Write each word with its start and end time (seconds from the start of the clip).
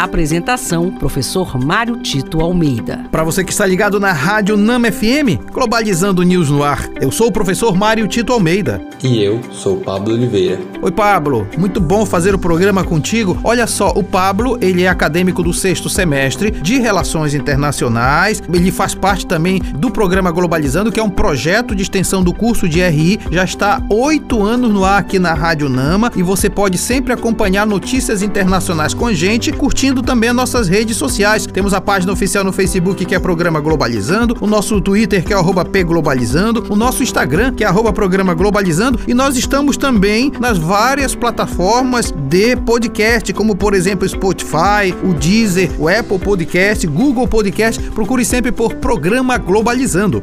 Apresentação: 0.00 0.90
Professor 0.90 1.62
Mário 1.62 1.98
Tito 1.98 2.40
Almeida. 2.40 3.04
Para 3.12 3.22
você 3.22 3.44
que 3.44 3.52
está 3.52 3.66
ligado 3.66 4.00
na 4.00 4.12
Rádio 4.12 4.56
Nama 4.56 4.90
FM, 4.90 5.52
Globalizando 5.52 6.22
News 6.22 6.48
no 6.48 6.64
ar. 6.64 6.88
Eu 6.98 7.12
sou 7.12 7.26
o 7.26 7.32
professor 7.32 7.76
Mário 7.76 8.08
Tito 8.08 8.32
Almeida. 8.32 8.80
E 9.04 9.22
eu 9.22 9.42
sou 9.52 9.76
Pablo 9.76 10.14
Oliveira. 10.14 10.58
Oi, 10.80 10.90
Pablo. 10.90 11.46
Muito 11.58 11.82
bom 11.82 12.06
fazer 12.06 12.34
o 12.34 12.38
programa 12.38 12.82
contigo. 12.82 13.38
Olha 13.44 13.66
só, 13.66 13.90
o 13.90 14.02
Pablo, 14.02 14.56
ele 14.62 14.84
é 14.84 14.88
acadêmico 14.88 15.42
do 15.42 15.52
sexto 15.52 15.90
semestre 15.90 16.50
de 16.50 16.78
Relações 16.78 17.34
Internacionais. 17.34 18.42
Ele 18.50 18.72
faz 18.72 18.94
parte 18.94 19.26
também 19.26 19.58
do 19.58 19.90
programa 19.90 20.30
Globalizando, 20.30 20.90
que 20.90 20.98
é 20.98 21.02
um 21.02 21.10
projeto 21.10 21.74
de 21.74 21.82
extensão 21.82 22.22
do 22.22 22.32
curso 22.32 22.66
de 22.66 22.80
RI. 22.80 23.20
Já 23.30 23.44
está 23.44 23.82
oito 23.90 24.42
anos 24.42 24.72
no 24.72 24.82
ar 24.82 25.00
aqui 25.00 25.18
na 25.18 25.34
Rádio 25.34 25.68
Nama 25.68 26.10
e 26.16 26.22
você 26.22 26.48
pode 26.48 26.78
sempre 26.78 27.12
acompanhar 27.12 27.66
notícias 27.66 28.22
internacionais 28.22 28.94
com 28.94 29.06
a 29.06 29.12
gente, 29.12 29.52
curtindo 29.52 29.89
curtindo 29.90 30.02
também 30.02 30.30
as 30.30 30.36
nossas 30.36 30.68
redes 30.68 30.96
sociais. 30.96 31.46
Temos 31.46 31.74
a 31.74 31.80
página 31.80 32.12
oficial 32.12 32.44
no 32.44 32.52
Facebook 32.52 33.04
que 33.04 33.14
é 33.14 33.18
Programa 33.18 33.60
Globalizando, 33.60 34.36
o 34.40 34.46
nosso 34.46 34.80
Twitter 34.80 35.24
que 35.24 35.32
é 35.32 35.36
arroba 35.36 35.64
pglobalizando, 35.64 36.66
o 36.68 36.76
nosso 36.76 37.02
Instagram 37.02 37.52
que 37.52 37.64
é 37.64 37.66
arroba 37.66 37.92
Programa 37.92 38.34
Globalizando 38.34 39.00
e 39.06 39.14
nós 39.14 39.36
estamos 39.36 39.76
também 39.76 40.32
nas 40.38 40.58
várias 40.58 41.14
plataformas 41.14 42.12
de 42.12 42.56
podcast, 42.56 43.32
como 43.32 43.56
por 43.56 43.74
exemplo 43.74 44.08
Spotify, 44.08 44.94
o 45.02 45.12
Deezer, 45.14 45.70
o 45.78 45.88
Apple 45.88 46.18
Podcast, 46.18 46.86
Google 46.86 47.26
Podcast. 47.26 47.80
Procure 47.90 48.24
sempre 48.24 48.52
por 48.52 48.74
Programa 48.74 49.36
Globalizando. 49.38 50.22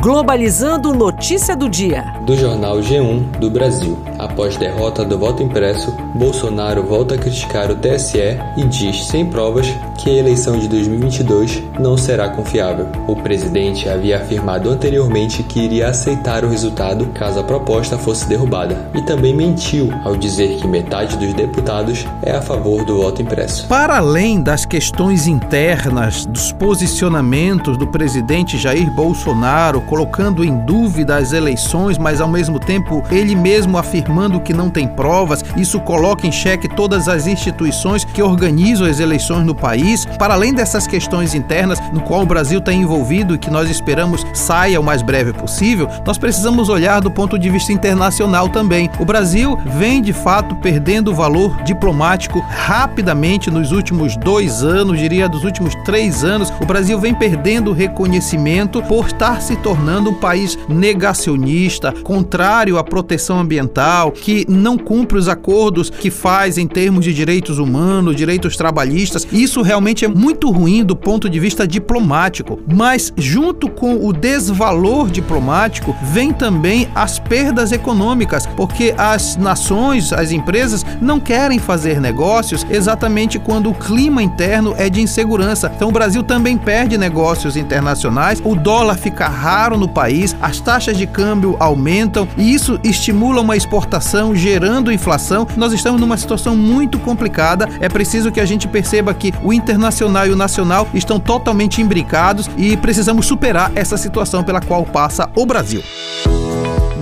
Globalizando 0.00 0.92
notícia 0.94 1.54
do 1.54 1.68
dia. 1.68 2.02
Do 2.26 2.36
jornal 2.36 2.78
G1 2.78 3.38
do 3.38 3.50
Brasil. 3.50 4.11
Após 4.22 4.56
derrota 4.56 5.04
do 5.04 5.18
voto 5.18 5.42
impresso, 5.42 5.90
Bolsonaro 6.14 6.84
volta 6.84 7.16
a 7.16 7.18
criticar 7.18 7.72
o 7.72 7.74
TSE 7.74 8.38
e 8.56 8.62
diz, 8.68 9.08
sem 9.08 9.26
provas, 9.26 9.66
que 9.98 10.10
a 10.10 10.12
eleição 10.12 10.56
de 10.60 10.68
2022 10.68 11.60
não 11.80 11.98
será 11.98 12.28
confiável. 12.28 12.86
O 13.08 13.16
presidente 13.16 13.88
havia 13.88 14.18
afirmado 14.18 14.70
anteriormente 14.70 15.42
que 15.42 15.58
iria 15.58 15.88
aceitar 15.88 16.44
o 16.44 16.48
resultado 16.48 17.06
caso 17.06 17.40
a 17.40 17.42
proposta 17.42 17.98
fosse 17.98 18.28
derrubada, 18.28 18.92
e 18.94 19.02
também 19.02 19.34
mentiu 19.34 19.92
ao 20.04 20.14
dizer 20.14 20.56
que 20.58 20.68
metade 20.68 21.16
dos 21.16 21.34
deputados 21.34 22.06
é 22.22 22.30
a 22.30 22.40
favor 22.40 22.84
do 22.84 22.98
voto 22.98 23.22
impresso. 23.22 23.66
Para 23.66 23.96
além 23.96 24.40
das 24.40 24.64
questões 24.64 25.26
internas, 25.26 26.26
dos 26.26 26.52
posicionamentos 26.52 27.76
do 27.76 27.88
presidente 27.88 28.56
Jair 28.56 28.88
Bolsonaro, 28.94 29.80
colocando 29.80 30.44
em 30.44 30.56
dúvida 30.58 31.16
as 31.16 31.32
eleições, 31.32 31.98
mas 31.98 32.20
ao 32.20 32.28
mesmo 32.28 32.60
tempo 32.60 33.02
ele 33.10 33.34
mesmo 33.34 33.76
afirmando 33.76 34.11
que 34.40 34.52
não 34.52 34.70
tem 34.70 34.86
provas, 34.86 35.44
isso 35.56 35.80
coloca 35.80 36.26
em 36.26 36.32
xeque 36.32 36.68
todas 36.68 37.08
as 37.08 37.26
instituições 37.26 38.04
que 38.04 38.22
organizam 38.22 38.86
as 38.86 39.00
eleições 39.00 39.44
no 39.44 39.54
país. 39.54 40.04
Para 40.18 40.34
além 40.34 40.54
dessas 40.54 40.86
questões 40.86 41.34
internas, 41.34 41.78
no 41.92 42.00
qual 42.00 42.22
o 42.22 42.26
Brasil 42.26 42.58
está 42.58 42.72
envolvido 42.72 43.34
e 43.34 43.38
que 43.38 43.50
nós 43.50 43.70
esperamos 43.70 44.24
saia 44.34 44.80
o 44.80 44.84
mais 44.84 45.02
breve 45.02 45.32
possível, 45.32 45.88
nós 46.06 46.18
precisamos 46.18 46.68
olhar 46.68 47.00
do 47.00 47.10
ponto 47.10 47.38
de 47.38 47.50
vista 47.50 47.72
internacional 47.72 48.48
também. 48.48 48.90
O 48.98 49.04
Brasil 49.04 49.58
vem 49.66 50.02
de 50.02 50.12
fato 50.12 50.54
perdendo 50.56 51.14
valor 51.14 51.62
diplomático 51.62 52.40
rapidamente 52.40 53.50
nos 53.50 53.72
últimos 53.72 54.16
dois 54.16 54.62
anos, 54.62 54.98
diria 54.98 55.28
dos 55.28 55.44
últimos 55.44 55.74
três 55.84 56.24
anos. 56.24 56.52
O 56.60 56.66
Brasil 56.66 56.98
vem 56.98 57.14
perdendo 57.14 57.72
reconhecimento 57.72 58.82
por 58.82 59.06
estar 59.06 59.40
se 59.40 59.56
tornando 59.56 60.10
um 60.10 60.14
país 60.14 60.58
negacionista, 60.68 61.92
contrário 62.02 62.78
à 62.78 62.84
proteção 62.84 63.38
ambiental, 63.38 64.01
que 64.10 64.44
não 64.48 64.76
cumpre 64.76 65.18
os 65.18 65.28
acordos 65.28 65.90
que 65.90 66.10
faz 66.10 66.58
em 66.58 66.66
termos 66.66 67.04
de 67.04 67.12
direitos 67.12 67.58
humanos, 67.58 68.16
direitos 68.16 68.56
trabalhistas. 68.56 69.26
Isso 69.30 69.62
realmente 69.62 70.04
é 70.04 70.08
muito 70.08 70.50
ruim 70.50 70.84
do 70.84 70.96
ponto 70.96 71.28
de 71.28 71.38
vista 71.38 71.66
diplomático. 71.66 72.58
Mas 72.66 73.12
junto 73.16 73.68
com 73.68 74.04
o 74.06 74.12
desvalor 74.12 75.10
diplomático 75.10 75.94
vem 76.02 76.32
também 76.32 76.88
as 76.94 77.18
perdas 77.18 77.72
econômicas, 77.72 78.46
porque 78.56 78.94
as 78.96 79.36
nações, 79.36 80.12
as 80.12 80.32
empresas 80.32 80.84
não 81.00 81.20
querem 81.20 81.58
fazer 81.58 82.00
negócios 82.00 82.66
exatamente 82.70 83.38
quando 83.38 83.70
o 83.70 83.74
clima 83.74 84.22
interno 84.22 84.74
é 84.76 84.88
de 84.88 85.00
insegurança. 85.00 85.70
Então 85.74 85.88
o 85.88 85.92
Brasil 85.92 86.22
também 86.22 86.56
perde 86.56 86.96
negócios 86.96 87.56
internacionais, 87.56 88.40
o 88.44 88.54
dólar 88.54 88.96
fica 88.96 89.28
raro 89.28 89.76
no 89.76 89.88
país, 89.88 90.34
as 90.40 90.60
taxas 90.60 90.96
de 90.96 91.06
câmbio 91.06 91.56
aumentam 91.58 92.26
e 92.36 92.52
isso 92.52 92.78
estimula 92.82 93.40
uma 93.40 93.56
exportação, 93.56 93.91
gerando 94.34 94.92
inflação. 94.92 95.46
Nós 95.56 95.72
estamos 95.72 96.00
numa 96.00 96.16
situação 96.16 96.56
muito 96.56 96.98
complicada. 96.98 97.68
É 97.80 97.88
preciso 97.88 98.30
que 98.30 98.40
a 98.40 98.46
gente 98.46 98.68
perceba 98.68 99.12
que 99.12 99.32
o 99.42 99.52
internacional 99.52 100.26
e 100.26 100.30
o 100.30 100.36
nacional 100.36 100.88
estão 100.94 101.18
totalmente 101.18 101.80
imbricados 101.80 102.48
e 102.56 102.76
precisamos 102.76 103.26
superar 103.26 103.72
essa 103.74 103.96
situação 103.96 104.42
pela 104.42 104.60
qual 104.60 104.84
passa 104.84 105.28
o 105.34 105.44
Brasil. 105.44 105.82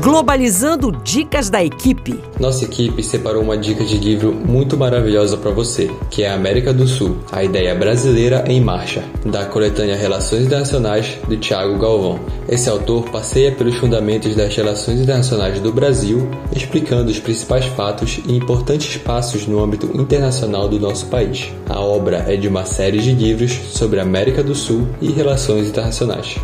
Globalizando 0.00 0.90
dicas 0.90 1.50
da 1.50 1.62
equipe. 1.62 2.18
Nossa 2.38 2.64
equipe 2.64 3.02
separou 3.02 3.42
uma 3.42 3.58
dica 3.58 3.84
de 3.84 3.98
livro 3.98 4.32
muito 4.32 4.74
maravilhosa 4.74 5.36
para 5.36 5.50
você, 5.50 5.90
que 6.08 6.22
é 6.22 6.30
América 6.30 6.72
do 6.72 6.88
Sul, 6.88 7.18
a 7.30 7.44
ideia 7.44 7.74
brasileira 7.74 8.42
em 8.46 8.62
marcha, 8.62 9.04
da 9.26 9.44
coletânea 9.44 9.94
Relações 9.94 10.46
Internacionais 10.46 11.18
de 11.28 11.36
Tiago 11.36 11.78
Galvão. 11.78 12.18
Esse 12.48 12.70
autor 12.70 13.10
passeia 13.10 13.52
pelos 13.52 13.74
fundamentos 13.74 14.34
das 14.34 14.56
relações 14.56 15.00
internacionais 15.00 15.60
do 15.60 15.70
Brasil, 15.70 16.30
explicando 16.56 17.10
os 17.10 17.20
principais 17.20 17.66
fatos 17.66 18.20
e 18.26 18.34
importantes 18.34 18.96
passos 18.96 19.46
no 19.46 19.62
âmbito 19.62 19.90
internacional 20.00 20.66
do 20.66 20.80
nosso 20.80 21.06
país. 21.08 21.52
A 21.68 21.78
obra 21.78 22.24
é 22.26 22.36
de 22.36 22.48
uma 22.48 22.64
série 22.64 23.00
de 23.00 23.12
livros 23.12 23.52
sobre 23.74 24.00
América 24.00 24.42
do 24.42 24.54
Sul 24.54 24.88
e 24.98 25.12
relações 25.12 25.68
internacionais. 25.68 26.40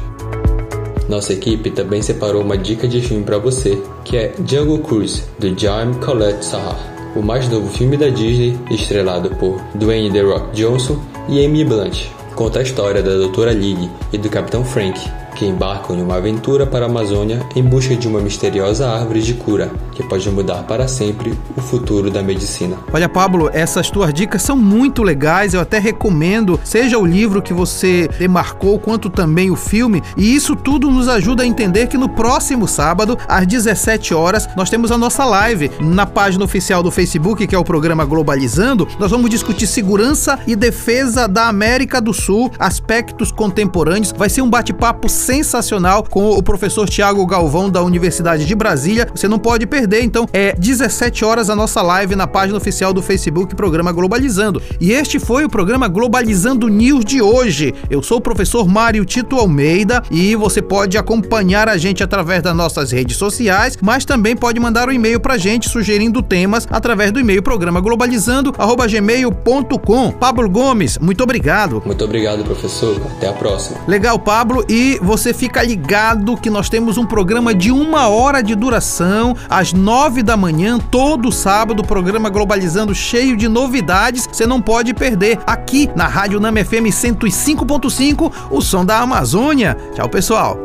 Nossa 1.09 1.33
equipe 1.33 1.71
também 1.71 2.03
separou 2.03 2.43
uma 2.43 2.59
dica 2.59 2.89
de 2.89 3.01
filme 3.01 3.25
para 3.25 3.39
você, 3.39 3.81
que 4.05 4.17
é 4.17 4.35
Jungle 4.45 4.81
Cruise, 4.81 5.23
do 5.39 5.59
Jaime 5.59 5.95
Colette 6.05 6.45
Sahar, 6.45 6.77
o 7.15 7.23
mais 7.23 7.49
novo 7.49 7.69
filme 7.69 7.97
da 7.97 8.09
Disney, 8.09 8.59
estrelado 8.71 9.31
por 9.37 9.61
Dwayne 9.75 10.11
The 10.11 10.23
Rock 10.23 10.53
Johnson 10.55 11.01
e 11.29 11.45
Amy 11.45 11.65
Blunt. 11.65 12.07
Conta 12.35 12.59
a 12.59 12.63
história 12.63 13.03
da 13.03 13.15
Doutora 13.15 13.53
Lily 13.53 13.89
e 14.13 14.19
do 14.19 14.29
Capitão 14.29 14.65
Frank, 14.65 15.01
que 15.37 15.45
embarcam 15.45 15.97
em 15.97 16.03
uma 16.03 16.17
aventura 16.17 16.67
para 16.67 16.87
a 16.87 16.89
Amazônia 16.89 17.47
em 17.55 17.63
busca 17.63 17.95
de 17.95 18.09
uma 18.09 18.21
misteriosa 18.21 18.89
árvore 18.89 19.23
de 19.23 19.35
cura 19.35 19.71
que 19.93 20.03
pode 20.03 20.29
mudar 20.31 20.63
para 20.65 20.89
sempre 20.89 21.39
o 21.57 21.61
futuro 21.61 22.11
da 22.11 22.23
medicina. 22.23 22.77
Olha, 22.93 23.09
Pablo, 23.09 23.51
essas 23.53 23.91
tuas 23.91 24.13
dicas 24.13 24.43
são 24.43 24.57
muito 24.57 25.03
legais. 25.03 25.55
Eu 25.55 25.61
até 25.61 25.79
recomendo, 25.79 26.59
seja 26.65 26.99
o 26.99 27.05
livro 27.05 27.43
que 27.43 27.53
você 27.53 28.09
demarcou, 28.19 28.79
quanto 28.79 29.11
também 29.11 29.51
o 29.51 29.57
filme. 29.57 30.03
E 30.17 30.35
isso 30.35 30.57
tudo 30.57 30.91
nos 30.91 31.09
ajuda 31.09 31.43
a 31.43 31.47
entender 31.47 31.87
que 31.87 31.99
no 31.99 32.09
próximo 32.09 32.67
sábado, 32.67 33.19
às 33.29 33.47
17 33.47 34.15
horas, 34.15 34.49
nós 34.57 34.71
temos 34.71 34.91
a 34.91 34.99
nossa 34.99 35.25
live 35.25 35.71
na 35.81 36.07
página 36.07 36.45
oficial 36.45 36.83
do 36.83 36.91
Facebook, 36.91 37.47
que 37.47 37.55
é 37.55 37.59
o 37.59 37.65
programa 37.65 38.05
Globalizando. 38.05 38.89
Nós 38.99 39.11
vamos 39.11 39.29
discutir 39.29 39.67
segurança 39.67 40.39
e 40.47 40.57
defesa 40.57 41.29
da 41.29 41.49
América 41.49 42.01
do 42.01 42.15
Sul, 42.15 42.51
aspectos 42.59 43.31
contemporâneos. 43.31 44.13
Vai 44.17 44.31
ser 44.31 44.43
um 44.43 44.49
bate-papo 44.49 45.09
sensacional 45.27 46.05
com 46.05 46.31
o 46.31 46.41
professor 46.41 46.89
Tiago 46.89 47.27
Galvão 47.27 47.69
da 47.69 47.83
Universidade 47.83 48.45
de 48.45 48.55
Brasília. 48.55 49.09
Você 49.13 49.27
não 49.27 49.41
pode 49.41 49.67
perder, 49.67 50.05
então 50.05 50.29
é 50.33 50.53
17 50.53 51.25
horas 51.25 51.51
a 51.51 51.57
nossa 51.57 51.83
live 51.83 52.15
na 52.15 52.29
página 52.29 52.57
oficial 52.57 52.93
do 52.93 53.03
Facebook 53.03 53.57
Programa 53.57 53.91
Globalizando. 53.91 54.63
E 54.81 54.93
este 54.93 55.19
foi 55.19 55.45
o 55.45 55.49
programa 55.49 55.89
Globalizando 55.89 56.69
News 56.69 57.05
de 57.05 57.21
hoje. 57.21 57.75
Eu 57.91 58.05
sou 58.05 58.19
o 58.19 58.21
professor 58.21 58.69
Mário 58.69 59.05
Tito 59.05 59.35
Almeida 59.35 60.01
e 60.13 60.37
você 60.37 60.63
pode 60.63 60.97
acompanhar 60.97 61.69
a 61.69 61.77
gente 61.77 62.05
através 62.05 62.41
das 62.41 62.55
nossas 62.55 62.93
redes 62.93 63.17
sociais, 63.17 63.77
mas 63.83 64.05
também 64.05 64.37
pode 64.37 64.61
mandar 64.61 64.89
um 64.89 64.93
e-mail 64.93 65.19
pra 65.19 65.37
gente 65.37 65.69
sugerindo 65.69 66.23
temas 66.23 66.69
através 66.71 67.11
do 67.11 67.19
e-mail 67.19 67.43
programa 67.43 67.81
globalizando@gmail.com. 67.81 70.13
Pablo 70.13 70.49
Gomes, 70.49 70.99
muito 70.99 71.25
obrigado. 71.25 71.83
Muito 71.85 72.05
obrigado, 72.05 72.45
professor. 72.45 72.97
Até 73.17 73.29
a 73.29 73.33
próxima. 73.33 73.81
Legal, 73.89 74.21
Pablo, 74.21 74.65
e 74.69 75.01
você 75.03 75.16
você 75.17 75.33
fica 75.33 75.63
ligado 75.63 76.37
que 76.37 76.51
nós 76.51 76.69
temos 76.69 76.99
um 76.99 77.07
programa 77.07 77.55
de 77.55 77.73
uma 77.73 78.07
hora 78.07 78.43
de 78.43 78.55
duração, 78.55 79.35
às 79.49 79.73
nove 79.73 80.23
da 80.23 80.37
manhã, 80.37 80.79
todo 80.79 81.33
sábado, 81.33 81.83
programa 81.83 82.29
Globalizando 82.29 82.95
cheio 82.95 83.35
de 83.35 83.49
novidades. 83.49 84.29
Você 84.31 84.47
não 84.47 84.61
pode 84.61 84.93
perder 84.93 85.39
aqui 85.47 85.89
na 85.97 86.07
Rádio 86.07 86.39
Nama 86.39 86.63
FM 86.63 86.93
105.5, 86.93 88.31
o 88.51 88.61
som 88.61 88.85
da 88.85 88.99
Amazônia. 88.99 89.75
Tchau, 89.95 90.07
pessoal. 90.07 90.59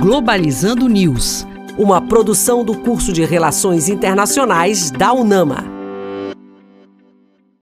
Globalizando 0.00 0.86
News, 0.86 1.44
uma 1.76 2.00
produção 2.00 2.64
do 2.64 2.76
curso 2.76 3.12
de 3.12 3.24
Relações 3.24 3.88
Internacionais 3.88 4.92
da 4.92 5.12
UNAMA. 5.12 5.75